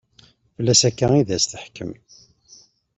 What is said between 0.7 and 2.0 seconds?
akka i d as-teḥkem.